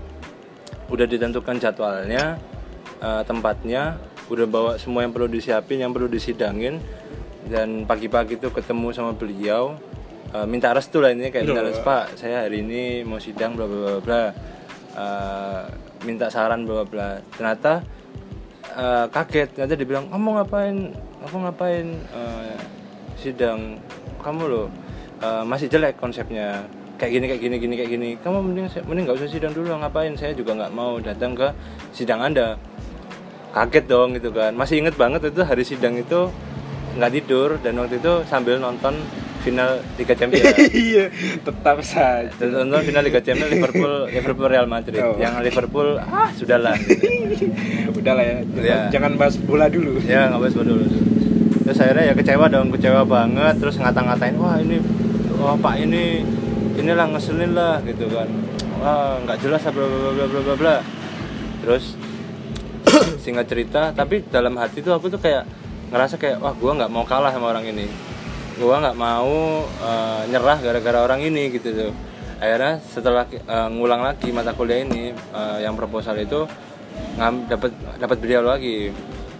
[0.90, 2.34] udah ditentukan jadwalnya
[2.98, 3.94] eh, tempatnya
[4.26, 6.82] udah bawa semua yang perlu disiapin yang perlu disidangin.
[7.48, 9.78] Dan pagi-pagi tuh ketemu sama beliau
[10.34, 13.64] eh, minta restu lah ini kayak minta restu pak saya hari ini mau sidang bla
[13.64, 14.24] bla bla bla.
[14.98, 15.62] Eh,
[16.06, 17.82] minta saran bla bla ternyata
[18.74, 19.48] eh, kaget.
[19.54, 20.76] Ternyata dibilang kamu ngapain?
[21.26, 22.56] Aku ngapain eh,
[23.18, 23.78] sidang
[24.22, 24.66] kamu loh?
[25.22, 26.66] Eh, masih jelek konsepnya.
[26.98, 28.10] Kayak gini kayak gini gini kayak gini.
[28.18, 29.70] Kamu mending mending nggak usah sidang dulu.
[29.70, 30.14] Ngapain?
[30.18, 31.46] Saya juga nggak mau datang ke
[31.94, 32.58] sidang anda.
[33.54, 34.54] Kaget dong gitu kan.
[34.54, 36.30] Masih inget banget itu hari sidang itu
[36.98, 37.54] nggak tidur.
[37.62, 38.98] Dan waktu itu sambil nonton
[39.48, 40.44] final Liga Champions.
[40.92, 41.04] Iya
[41.40, 42.28] tetap saja.
[42.36, 45.00] Dan nonton final Liga Champions Liverpool Liverpool Real Madrid.
[45.00, 45.16] Oh.
[45.16, 46.76] yang Liverpool ah sudahlah.
[47.98, 48.36] Udah lah ya.
[48.44, 48.78] Iya.
[48.92, 49.96] jangan bahas bola dulu.
[50.04, 50.84] Ya nggak boleh dulu.
[51.64, 53.54] Terus akhirnya ya kecewa dong kecewa banget.
[53.56, 54.76] Terus ngata-ngatain wah ini
[55.40, 56.20] wah pak ini
[56.76, 58.28] inilah ngeselin lah gitu kan.
[58.84, 60.76] Wah nggak jelas bla bla bla bla bla bla.
[61.64, 61.96] Terus
[63.24, 65.48] singkat cerita tapi dalam hati tuh aku tuh kayak
[65.88, 68.07] ngerasa kayak wah gua nggak mau kalah sama orang ini
[68.58, 71.92] gua nggak mau eh, nyerah gara-gara orang ini gitu tuh.
[72.38, 76.44] Akhirnya setelah eh, ngulang lagi mata kuliah ini eh, yang proposal itu
[77.48, 77.70] dapat
[78.02, 78.90] dapat beliau lagi.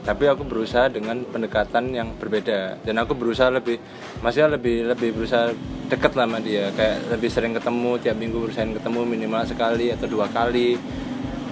[0.07, 2.81] Tapi aku berusaha dengan pendekatan yang berbeda.
[2.81, 3.77] Dan aku berusaha lebih
[4.25, 5.53] maksudnya lebih lebih berusaha
[5.91, 6.73] deket lah sama dia.
[6.73, 10.81] Kayak lebih sering ketemu tiap minggu berusaha ketemu minimal sekali atau dua kali.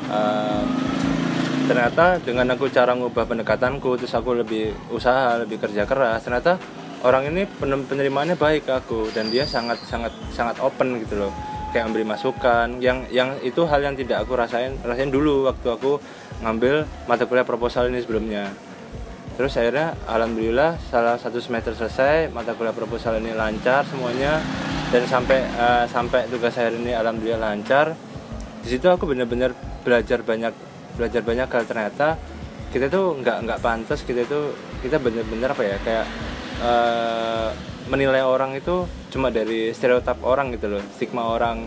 [0.07, 0.65] Eh,
[1.67, 6.55] ternyata dengan aku cara ngubah pendekatanku terus aku lebih usaha lebih kerja keras ternyata
[7.07, 11.33] orang ini penerimaannya baik ke aku dan dia sangat sangat sangat open gitu loh.
[11.71, 16.03] Kayak memberi masukan yang yang itu hal yang tidak aku rasain rasain dulu waktu aku
[16.43, 18.51] ngambil mata kuliah proposal ini sebelumnya.
[19.39, 24.43] Terus akhirnya alhamdulillah salah satu semester selesai mata kuliah proposal ini lancar semuanya.
[24.87, 27.95] Dan sampai eh, sampai tugas akhir ini alhamdulillah lancar.
[28.63, 30.55] Di situ aku benar-benar belajar banyak
[30.99, 31.65] belajar banyak hal.
[31.67, 32.09] Ternyata
[32.71, 36.07] kita tuh nggak nggak pantas kita itu kita benar-benar apa ya kayak
[36.63, 37.49] eh,
[37.87, 41.67] menilai orang itu cuma dari stereotip orang gitu loh stigma orang.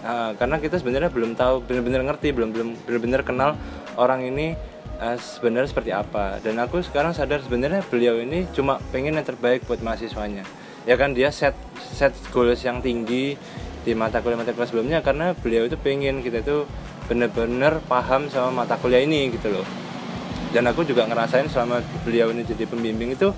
[0.00, 3.50] Ah, karena kita sebenarnya belum tahu benar-benar ngerti belum belum benar-benar kenal
[3.98, 4.54] orang ini
[5.02, 6.40] eh, sebenarnya seperti apa.
[6.40, 10.46] Dan aku sekarang sadar sebenarnya beliau ini cuma pengen yang terbaik buat mahasiswanya.
[10.88, 13.36] Ya kan dia set set goals yang tinggi
[13.84, 16.64] di mata kuliah mata kuliah sebelumnya karena beliau itu pengen kita itu
[17.08, 19.66] benar-benar paham sama mata kuliah ini gitu loh.
[20.48, 23.28] Dan aku juga ngerasain selama beliau ini jadi pembimbing itu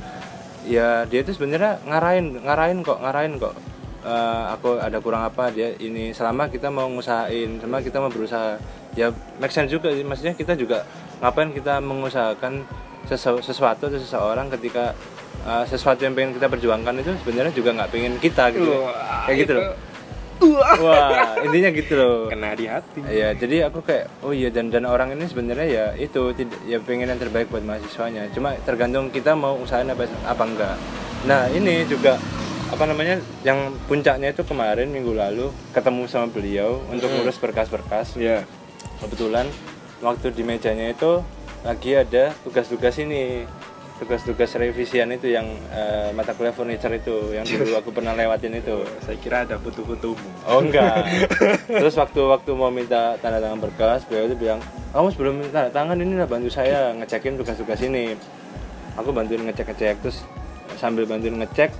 [0.64, 3.54] ya dia itu sebenarnya ngarahin ngarahin kok ngarahin kok.
[4.00, 8.56] Eh, aku ada kurang apa dia ini selama kita mau ngusahain selama kita mau berusaha
[8.96, 10.00] ya make sense juga sih.
[10.00, 10.88] Maksudnya kita juga
[11.20, 12.64] ngapain kita mengusahakan
[13.04, 14.96] sesu- sesuatu atau seseorang ketika
[15.44, 19.36] eh, sesuatu yang pengen kita perjuangkan itu sebenarnya juga nggak pengen kita gitu Wah, kayak
[19.44, 19.74] gitu itu- loh
[20.80, 24.88] wah intinya gitu loh kena di hati Ya, jadi aku kayak oh iya dan dan
[24.88, 28.30] orang ini sebenarnya ya itu tidak ya pengen yang terbaik buat mahasiswanya.
[28.32, 30.76] Cuma tergantung kita mau usahain apa apa enggak.
[31.26, 32.16] Nah, ini juga
[32.70, 38.14] apa namanya yang puncaknya itu kemarin minggu lalu ketemu sama beliau untuk ngurus berkas-berkas.
[38.16, 38.46] ya
[39.02, 39.50] Kebetulan
[40.00, 41.20] waktu di mejanya itu
[41.60, 43.44] lagi ada tugas-tugas ini
[44.00, 48.80] tugas-tugas revisian itu yang eh, mata kuliah furniture itu yang dulu aku pernah lewatin itu
[49.04, 50.16] saya kira ada foto-fotomu
[50.48, 51.04] Oh enggak.
[51.68, 54.58] Terus waktu-waktu mau minta tanda tangan berkas, beliau itu bilang,
[54.96, 58.16] kamu sebelum minta tanda tangan ini lah bantu saya ngecekin tugas-tugas ini.
[58.98, 60.26] aku bantuin ngecek ngecek terus
[60.76, 61.70] sambil bantuin ngecek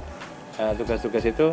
[0.63, 1.53] eh, tugas-tugas itu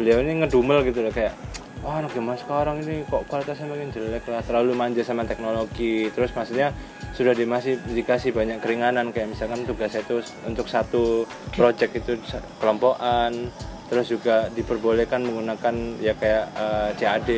[0.00, 1.36] beliau ini ngedumel gitu loh kayak
[1.84, 6.32] wah anak zaman sekarang ini kok kualitasnya makin jelek lah terlalu manja sama teknologi terus
[6.32, 6.72] maksudnya
[7.14, 10.18] sudah dimasih dikasih banyak keringanan kayak misalkan tugasnya itu
[10.50, 11.22] untuk satu
[11.54, 12.18] project itu
[12.58, 13.54] kelompokan
[13.86, 17.30] terus juga diperbolehkan menggunakan ya kayak eh, CAD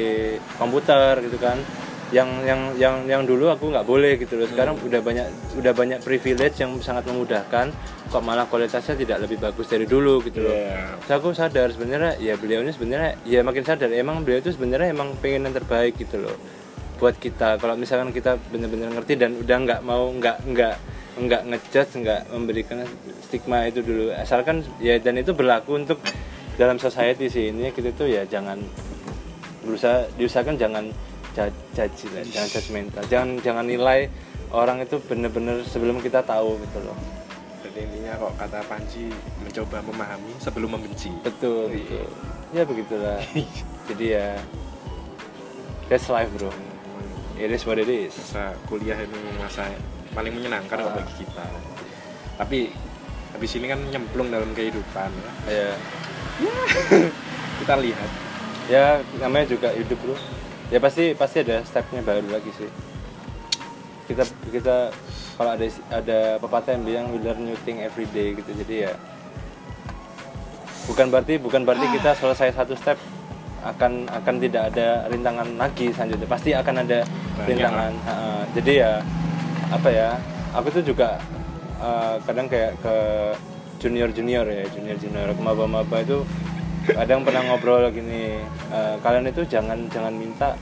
[0.57, 1.61] komputer gitu kan.
[2.15, 4.47] Yang yang yang yang dulu aku nggak boleh gitu loh.
[4.47, 5.27] Sekarang udah banyak
[5.59, 7.75] udah banyak privilege yang sangat memudahkan
[8.07, 10.55] kok malah kualitasnya tidak lebih bagus dari dulu gitu loh.
[10.55, 11.03] Iya.
[11.03, 14.95] Terus aku sadar sebenarnya ya beliau ini sebenarnya ya makin sadar emang beliau itu sebenarnya
[14.95, 16.39] emang pengen yang terbaik gitu loh
[16.97, 17.61] buat kita.
[17.61, 20.75] Kalau misalkan kita benar-benar ngerti dan udah nggak mau nggak nggak
[21.17, 22.85] nggak ngejudge nggak memberikan
[23.25, 24.13] stigma itu dulu.
[24.13, 26.01] Asalkan ya dan itu berlaku untuk
[26.57, 27.53] dalam society sih.
[27.53, 28.61] Ini kita tuh ya jangan
[29.65, 30.85] berusaha diusahakan jangan
[31.37, 33.03] ja- judge lah, jangan judgmental.
[33.09, 34.09] Jangan jangan nilai
[34.55, 36.97] orang itu bener-bener sebelum kita tahu gitu loh.
[37.61, 39.13] Jadi intinya kok kata Panji
[39.45, 41.13] mencoba memahami sebelum membenci.
[41.21, 42.09] betul betul.
[42.55, 43.21] Ya begitulah.
[43.91, 44.39] Jadi ya
[45.87, 46.51] that's life bro
[47.37, 49.69] it is what it is Masa kuliah ini masa
[50.13, 50.93] paling menyenangkan Ah.
[50.93, 51.45] bagi kita.
[52.37, 52.59] Tapi
[53.33, 55.33] habis ini kan nyemplung dalam kehidupan ya.
[55.53, 55.71] ya
[57.61, 58.11] Kita lihat.
[58.67, 60.19] ya namanya juga hidup bro
[60.67, 62.67] ya pasti pasti ada stepnya baru lagi sih
[64.11, 64.91] kita kita
[65.39, 68.93] kalau ada ada pepatah yang bilang we learn new thing every day gitu jadi ya
[70.87, 72.99] bukan berarti bukan berarti kita selesai satu step
[73.63, 77.07] akan akan tidak ada rintangan lagi selanjutnya pasti akan ada
[77.43, 78.41] rintangan Ha-ha.
[78.53, 78.93] jadi ya
[79.69, 80.11] apa ya
[80.53, 81.21] aku tuh juga
[81.77, 82.97] uh, kadang kayak ke
[83.77, 86.25] junior junior ya junior junior ke maba maba itu
[86.87, 90.55] kadang pernah ngobrol gini uh, kalian itu jangan jangan minta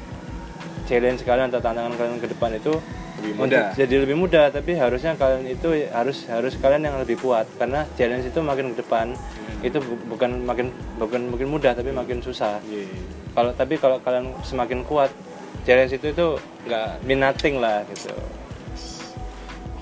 [0.84, 2.74] challenge kalian atau tantangan kalian ke depan itu
[3.14, 3.66] Lebih untuk mudah.
[3.72, 8.26] jadi lebih mudah tapi harusnya kalian itu harus harus kalian yang lebih kuat karena challenge
[8.26, 9.14] itu makin ke depan
[9.60, 12.84] itu bu- bukan makin bukan makin mudah tapi makin susah Iya.
[13.32, 15.08] kalau tapi kalau kalian semakin kuat
[15.64, 16.26] challenge itu itu
[16.68, 18.12] nggak mean nothing lah gitu.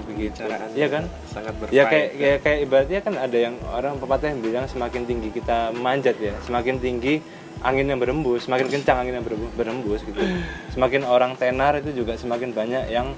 [0.07, 0.45] Begitu
[0.77, 1.05] iya kan?
[1.31, 1.77] sangat berfaedah.
[1.77, 5.73] ya kayak kayak kayak ibaratnya kan ada yang orang pepatah yang bilang semakin tinggi kita
[5.73, 7.25] manjat ya semakin tinggi
[7.64, 10.18] angin yang berembus semakin kencang angin yang berembus, gitu.
[10.75, 13.14] Semakin orang tenar itu juga semakin banyak yang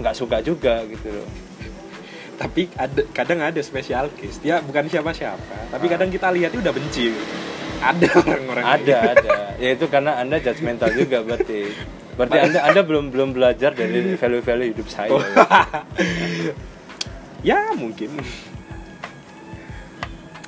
[0.00, 1.12] nggak suka juga gitu.
[1.12, 1.28] Loh
[2.38, 4.38] tapi ada kadang ada spesial case.
[4.38, 7.10] Dia bukan siapa-siapa tapi kadang kita lihat udah benci
[7.78, 9.30] ada orang-orang ada ada.
[9.58, 11.70] Ya itu karena anda judgmental juga berarti.
[12.18, 15.10] Berarti anda anda belum belum belajar dari value-value hidup saya.
[15.14, 15.22] Oh.
[17.48, 18.18] ya mungkin.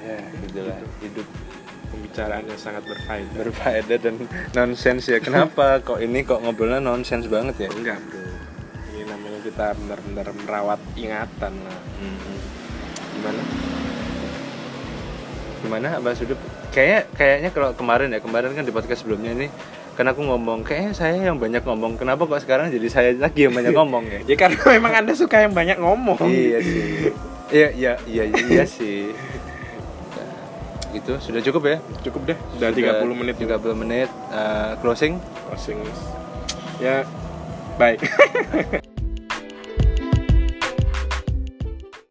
[0.02, 1.26] Ya gitulah hidup.
[1.90, 3.34] Pembicaraan yang sangat berfaedah.
[3.34, 4.14] Berfaedah dan
[4.54, 5.18] nonsens ya.
[5.18, 7.68] Kenapa kok ini kok ngobrolnya nonsens banget ya?
[7.70, 8.22] Enggak bro.
[8.94, 11.78] Ini namanya kita benar-benar merawat ingatan lah.
[11.98, 12.38] Hmm.
[13.14, 13.42] gimana?
[15.60, 16.40] Gimana bahas hidup
[16.70, 19.48] kayaknya kayaknya kalau kemarin ya kemarin kan di podcast sebelumnya ini
[19.98, 23.52] karena aku ngomong kayaknya saya yang banyak ngomong kenapa kok sekarang jadi saya lagi yang
[23.52, 24.20] banyak ngomong ya?
[24.24, 26.24] Ya karena memang anda suka yang banyak ngomong.
[26.24, 27.12] Iya sih.
[27.52, 29.12] Iya iya iya iya sih.
[30.96, 31.76] Gitu sudah cukup ya?
[32.00, 33.34] Cukup deh sudah 30 menit.
[33.36, 35.20] 30 menit eh, closing.
[35.52, 35.84] Closing.
[36.80, 37.04] Ya
[37.80, 38.00] baik